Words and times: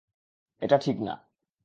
এটা 0.61 0.77
ঠিক 0.77 0.97
না! 1.01 1.13